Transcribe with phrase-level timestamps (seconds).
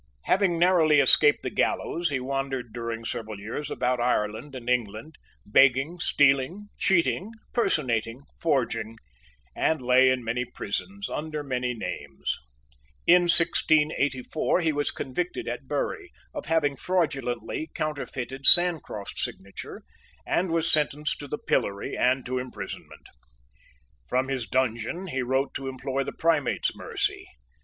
[0.23, 5.99] Having narrowly escaped the gallows, he wandered during several years about Ireland and England, begging,
[5.99, 8.97] stealing, cheating, personating, forging,
[9.55, 12.35] and lay in many prisons under many names.
[13.05, 19.83] In 1684 he was convicted at Bury of having fraudulently counterfeited Sancroft's signature,
[20.25, 23.05] and was sentenced to the pillory and to imprisonment.
[24.07, 27.27] From his dungeon he wrote to implore the Primate's mercy.